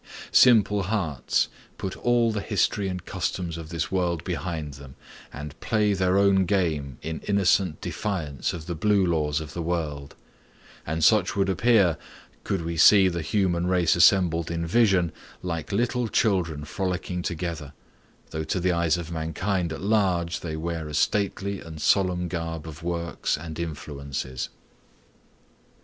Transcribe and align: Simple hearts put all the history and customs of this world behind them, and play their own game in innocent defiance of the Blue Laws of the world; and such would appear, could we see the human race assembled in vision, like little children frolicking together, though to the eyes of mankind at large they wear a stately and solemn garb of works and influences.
Simple 0.31 0.81
hearts 0.81 1.47
put 1.77 1.95
all 1.95 2.31
the 2.31 2.41
history 2.41 2.87
and 2.87 3.05
customs 3.05 3.55
of 3.55 3.69
this 3.69 3.91
world 3.91 4.23
behind 4.23 4.73
them, 4.73 4.95
and 5.31 5.59
play 5.59 5.93
their 5.93 6.17
own 6.17 6.45
game 6.45 6.97
in 7.03 7.19
innocent 7.27 7.79
defiance 7.81 8.51
of 8.51 8.65
the 8.65 8.73
Blue 8.73 9.05
Laws 9.05 9.39
of 9.39 9.53
the 9.53 9.61
world; 9.61 10.15
and 10.87 11.03
such 11.03 11.35
would 11.35 11.49
appear, 11.49 11.99
could 12.43 12.65
we 12.65 12.77
see 12.77 13.09
the 13.09 13.21
human 13.21 13.67
race 13.67 13.95
assembled 13.95 14.49
in 14.49 14.65
vision, 14.65 15.11
like 15.43 15.71
little 15.71 16.07
children 16.07 16.65
frolicking 16.65 17.21
together, 17.21 17.71
though 18.31 18.43
to 18.43 18.59
the 18.59 18.71
eyes 18.71 18.97
of 18.97 19.11
mankind 19.11 19.71
at 19.71 19.81
large 19.81 20.39
they 20.39 20.55
wear 20.57 20.87
a 20.89 20.95
stately 20.95 21.59
and 21.59 21.79
solemn 21.79 22.27
garb 22.27 22.67
of 22.67 22.81
works 22.81 23.37
and 23.37 23.59
influences. 23.59 24.49